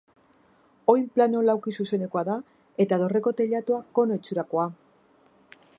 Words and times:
Oinplano 0.93 1.43
laukizuzenekoa 1.49 2.23
da 2.31 2.39
eta 2.85 3.01
dorreko 3.03 3.35
teilatua 3.43 3.83
kono 3.99 4.21
itxurakoa. 4.23 4.65